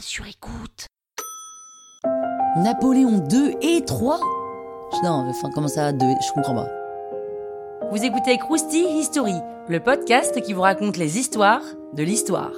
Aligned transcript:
sur 0.00 0.26
écoute. 0.26 0.86
Napoléon 2.56 3.18
2 3.18 3.52
et 3.62 3.84
3 3.84 4.18
Non, 5.02 5.26
enfin, 5.28 5.50
comment 5.54 5.68
ça, 5.68 5.92
2 5.92 6.06
Je 6.26 6.32
comprends 6.32 6.54
pas. 6.54 6.68
Vous 7.90 8.02
écoutez 8.02 8.38
Krusty 8.38 8.84
History, 8.98 9.34
le 9.68 9.80
podcast 9.80 10.40
qui 10.40 10.52
vous 10.52 10.62
raconte 10.62 10.96
les 10.96 11.18
histoires 11.18 11.62
de 11.92 12.02
l'histoire. 12.02 12.52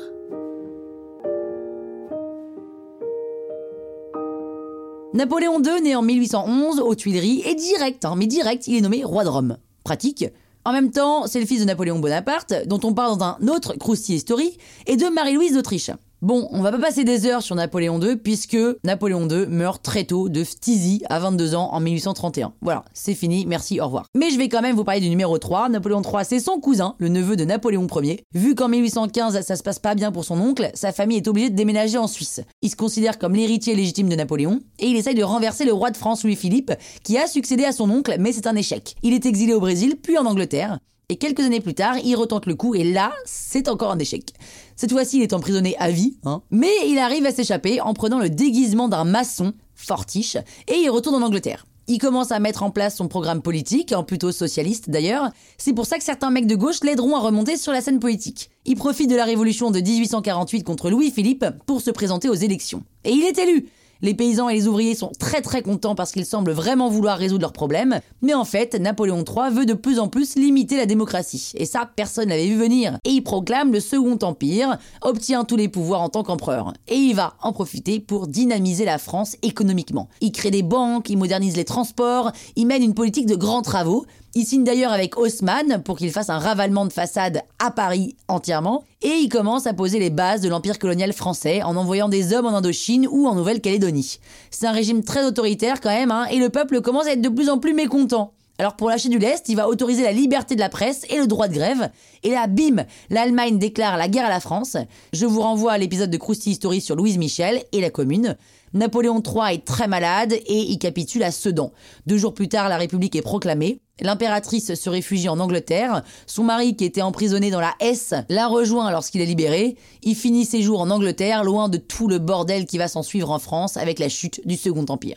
Napoléon 5.12 5.62
II, 5.62 5.82
né 5.82 5.96
en 5.96 6.02
1811 6.02 6.80
aux 6.80 6.94
Tuileries, 6.94 7.42
est 7.44 7.54
direct, 7.54 8.04
hein, 8.04 8.14
mais 8.16 8.26
direct, 8.26 8.66
il 8.68 8.76
est 8.76 8.80
nommé 8.82 9.02
roi 9.02 9.24
de 9.24 9.28
Rome. 9.28 9.56
Pratique. 9.82 10.26
En 10.64 10.72
même 10.72 10.90
temps, 10.90 11.26
c'est 11.26 11.40
le 11.40 11.46
fils 11.46 11.60
de 11.60 11.64
Napoléon 11.64 11.98
Bonaparte, 11.98 12.54
dont 12.66 12.80
on 12.84 12.92
parle 12.92 13.18
dans 13.18 13.24
un 13.24 13.48
autre 13.48 13.74
Krusty 13.78 14.14
History, 14.14 14.58
et 14.86 14.96
de 14.96 15.06
Marie-Louise 15.06 15.54
d'Autriche. 15.54 15.90
Bon, 16.22 16.48
on 16.50 16.62
va 16.62 16.72
pas 16.72 16.78
passer 16.78 17.04
des 17.04 17.26
heures 17.26 17.42
sur 17.42 17.54
Napoléon 17.56 18.00
II 18.00 18.16
puisque 18.16 18.56
Napoléon 18.84 19.28
II 19.28 19.46
meurt 19.48 19.82
très 19.82 20.04
tôt 20.04 20.30
de 20.30 20.44
phtisie 20.44 21.02
à 21.10 21.18
22 21.18 21.54
ans 21.54 21.68
en 21.72 21.78
1831. 21.78 22.54
Voilà, 22.62 22.86
c'est 22.94 23.12
fini, 23.12 23.44
merci, 23.44 23.82
au 23.82 23.84
revoir. 23.84 24.06
Mais 24.16 24.30
je 24.30 24.38
vais 24.38 24.48
quand 24.48 24.62
même 24.62 24.74
vous 24.74 24.82
parler 24.82 25.02
du 25.02 25.10
numéro 25.10 25.36
3. 25.36 25.68
Napoléon 25.68 26.00
III, 26.00 26.24
c'est 26.24 26.40
son 26.40 26.58
cousin, 26.58 26.94
le 26.96 27.08
neveu 27.08 27.36
de 27.36 27.44
Napoléon 27.44 27.86
Ier. 28.02 28.24
Vu 28.32 28.54
qu'en 28.54 28.68
1815, 28.68 29.42
ça 29.42 29.56
se 29.56 29.62
passe 29.62 29.78
pas 29.78 29.94
bien 29.94 30.10
pour 30.10 30.24
son 30.24 30.40
oncle, 30.40 30.70
sa 30.72 30.90
famille 30.90 31.18
est 31.18 31.28
obligée 31.28 31.50
de 31.50 31.54
déménager 31.54 31.98
en 31.98 32.06
Suisse. 32.06 32.40
Il 32.62 32.70
se 32.70 32.76
considère 32.76 33.18
comme 33.18 33.34
l'héritier 33.34 33.74
légitime 33.74 34.08
de 34.08 34.16
Napoléon 34.16 34.60
et 34.78 34.86
il 34.86 34.96
essaye 34.96 35.14
de 35.14 35.22
renverser 35.22 35.66
le 35.66 35.74
roi 35.74 35.90
de 35.90 35.98
France 35.98 36.24
Louis-Philippe 36.24 36.72
qui 37.02 37.18
a 37.18 37.26
succédé 37.26 37.64
à 37.66 37.72
son 37.72 37.90
oncle, 37.90 38.16
mais 38.18 38.32
c'est 38.32 38.46
un 38.46 38.56
échec. 38.56 38.96
Il 39.02 39.12
est 39.12 39.26
exilé 39.26 39.52
au 39.52 39.60
Brésil, 39.60 39.96
puis 40.02 40.16
en 40.16 40.24
Angleterre. 40.24 40.78
Et 41.08 41.18
quelques 41.18 41.44
années 41.44 41.60
plus 41.60 41.74
tard, 41.74 41.98
il 42.02 42.16
retente 42.16 42.46
le 42.46 42.56
coup 42.56 42.74
et 42.74 42.82
là, 42.82 43.12
c'est 43.24 43.68
encore 43.68 43.92
un 43.92 43.98
échec. 44.00 44.32
Cette 44.74 44.90
fois-ci, 44.90 45.18
il 45.18 45.22
est 45.22 45.34
emprisonné 45.34 45.76
à 45.78 45.88
vie, 45.88 46.16
hein, 46.24 46.42
mais 46.50 46.72
il 46.88 46.98
arrive 46.98 47.24
à 47.26 47.30
s'échapper 47.30 47.80
en 47.80 47.94
prenant 47.94 48.18
le 48.18 48.28
déguisement 48.28 48.88
d'un 48.88 49.04
maçon, 49.04 49.52
fortiche, 49.76 50.36
et 50.66 50.74
il 50.74 50.90
retourne 50.90 51.22
en 51.22 51.24
Angleterre. 51.24 51.64
Il 51.86 51.98
commence 51.98 52.32
à 52.32 52.40
mettre 52.40 52.64
en 52.64 52.72
place 52.72 52.96
son 52.96 53.06
programme 53.06 53.40
politique, 53.40 53.92
en 53.92 54.02
plutôt 54.02 54.32
socialiste 54.32 54.90
d'ailleurs. 54.90 55.30
C'est 55.58 55.72
pour 55.72 55.86
ça 55.86 55.98
que 55.98 56.02
certains 56.02 56.30
mecs 56.30 56.48
de 56.48 56.56
gauche 56.56 56.82
l'aideront 56.82 57.14
à 57.14 57.20
remonter 57.20 57.56
sur 57.56 57.70
la 57.70 57.80
scène 57.80 58.00
politique. 58.00 58.50
Il 58.64 58.74
profite 58.74 59.08
de 59.08 59.14
la 59.14 59.24
révolution 59.24 59.70
de 59.70 59.78
1848 59.78 60.64
contre 60.64 60.90
Louis-Philippe 60.90 61.44
pour 61.66 61.82
se 61.82 61.92
présenter 61.92 62.28
aux 62.28 62.34
élections. 62.34 62.82
Et 63.04 63.12
il 63.12 63.22
est 63.22 63.38
élu 63.38 63.68
les 64.02 64.14
paysans 64.14 64.48
et 64.48 64.54
les 64.54 64.66
ouvriers 64.68 64.94
sont 64.94 65.12
très 65.18 65.42
très 65.42 65.62
contents 65.62 65.94
parce 65.94 66.12
qu'ils 66.12 66.26
semblent 66.26 66.52
vraiment 66.52 66.88
vouloir 66.88 67.18
résoudre 67.18 67.42
leurs 67.42 67.52
problèmes, 67.52 68.00
mais 68.22 68.34
en 68.34 68.44
fait, 68.44 68.74
Napoléon 68.74 69.24
III 69.24 69.54
veut 69.54 69.66
de 69.66 69.74
plus 69.74 69.98
en 69.98 70.08
plus 70.08 70.36
limiter 70.36 70.76
la 70.76 70.86
démocratie, 70.86 71.52
et 71.56 71.66
ça, 71.66 71.88
personne 71.96 72.28
n'avait 72.28 72.46
vu 72.46 72.56
venir. 72.56 72.98
Et 73.04 73.10
il 73.10 73.22
proclame 73.22 73.72
le 73.72 73.80
Second 73.80 74.18
Empire, 74.22 74.78
obtient 75.02 75.44
tous 75.44 75.56
les 75.56 75.68
pouvoirs 75.68 76.02
en 76.02 76.08
tant 76.08 76.22
qu'empereur, 76.22 76.72
et 76.88 76.96
il 76.96 77.14
va 77.14 77.34
en 77.42 77.52
profiter 77.52 78.00
pour 78.00 78.26
dynamiser 78.26 78.84
la 78.84 78.98
France 78.98 79.36
économiquement. 79.42 80.08
Il 80.20 80.32
crée 80.32 80.50
des 80.50 80.62
banques, 80.62 81.10
il 81.10 81.18
modernise 81.18 81.56
les 81.56 81.64
transports, 81.64 82.32
il 82.56 82.66
mène 82.66 82.82
une 82.82 82.94
politique 82.94 83.26
de 83.26 83.36
grands 83.36 83.62
travaux, 83.62 84.06
il 84.36 84.44
signe 84.44 84.64
d'ailleurs 84.64 84.92
avec 84.92 85.16
Haussmann 85.16 85.82
pour 85.82 85.96
qu'il 85.96 86.12
fasse 86.12 86.28
un 86.28 86.38
ravalement 86.38 86.84
de 86.84 86.92
façade 86.92 87.40
à 87.58 87.70
Paris 87.70 88.16
entièrement. 88.28 88.84
Et 89.00 89.14
il 89.22 89.30
commence 89.30 89.66
à 89.66 89.72
poser 89.72 89.98
les 89.98 90.10
bases 90.10 90.42
de 90.42 90.50
l'empire 90.50 90.78
colonial 90.78 91.14
français 91.14 91.62
en 91.62 91.74
envoyant 91.74 92.10
des 92.10 92.34
hommes 92.34 92.44
en 92.44 92.54
Indochine 92.54 93.08
ou 93.10 93.26
en 93.26 93.34
Nouvelle-Calédonie. 93.34 94.18
C'est 94.50 94.66
un 94.66 94.72
régime 94.72 95.02
très 95.02 95.24
autoritaire 95.24 95.80
quand 95.80 95.88
même, 95.88 96.10
hein, 96.10 96.26
et 96.30 96.38
le 96.38 96.50
peuple 96.50 96.82
commence 96.82 97.06
à 97.06 97.12
être 97.12 97.22
de 97.22 97.30
plus 97.30 97.48
en 97.48 97.56
plus 97.56 97.72
mécontent. 97.72 98.34
Alors 98.58 98.76
pour 98.76 98.88
lâcher 98.88 99.08
du 99.08 99.18
lest, 99.18 99.48
il 99.48 99.56
va 99.56 99.68
autoriser 99.68 100.02
la 100.02 100.12
liberté 100.12 100.54
de 100.54 100.60
la 100.60 100.68
presse 100.68 101.04
et 101.10 101.18
le 101.18 101.26
droit 101.26 101.48
de 101.48 101.54
grève. 101.54 101.90
Et 102.22 102.30
là, 102.30 102.46
bim, 102.46 102.84
l'Allemagne 103.10 103.58
déclare 103.58 103.98
la 103.98 104.08
guerre 104.08 104.26
à 104.26 104.30
la 104.30 104.40
France. 104.40 104.76
Je 105.12 105.26
vous 105.26 105.42
renvoie 105.42 105.72
à 105.72 105.78
l'épisode 105.78 106.10
de 106.10 106.16
Krusty 106.16 106.52
History 106.52 106.80
sur 106.80 106.96
Louise 106.96 107.18
Michel 107.18 107.62
et 107.72 107.80
la 107.80 107.90
Commune. 107.90 108.36
Napoléon 108.72 109.22
III 109.22 109.54
est 109.54 109.64
très 109.64 109.88
malade 109.88 110.32
et 110.32 110.62
il 110.62 110.78
capitule 110.78 111.22
à 111.22 111.30
Sedan. 111.30 111.72
Deux 112.06 112.18
jours 112.18 112.34
plus 112.34 112.48
tard, 112.48 112.68
la 112.68 112.76
République 112.76 113.16
est 113.16 113.22
proclamée. 113.22 113.80
L'impératrice 114.00 114.74
se 114.74 114.90
réfugie 114.90 115.28
en 115.28 115.38
Angleterre. 115.38 116.02
Son 116.26 116.44
mari, 116.44 116.76
qui 116.76 116.84
était 116.84 117.02
emprisonné 117.02 117.50
dans 117.50 117.60
la 117.60 117.74
Hesse, 117.80 118.14
la 118.28 118.46
rejoint 118.46 118.90
lorsqu'il 118.90 119.22
est 119.22 119.26
libéré. 119.26 119.76
Il 120.02 120.14
finit 120.14 120.44
ses 120.44 120.60
jours 120.60 120.80
en 120.80 120.90
Angleterre, 120.90 121.44
loin 121.44 121.68
de 121.68 121.78
tout 121.78 122.08
le 122.08 122.18
bordel 122.18 122.66
qui 122.66 122.78
va 122.78 122.88
s'en 122.88 123.02
suivre 123.02 123.30
en 123.30 123.38
France 123.38 123.76
avec 123.76 123.98
la 123.98 124.08
chute 124.08 124.46
du 124.46 124.56
Second 124.56 124.84
Empire. 124.88 125.16